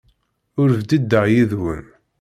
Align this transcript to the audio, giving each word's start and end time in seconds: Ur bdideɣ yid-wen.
Ur 0.61 0.69
bdideɣ 0.79 1.25
yid-wen. 1.33 1.85